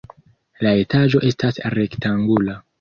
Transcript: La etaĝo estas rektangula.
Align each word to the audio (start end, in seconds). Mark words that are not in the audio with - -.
La 0.67 0.71
etaĝo 0.85 1.23
estas 1.31 1.63
rektangula. 1.77 2.61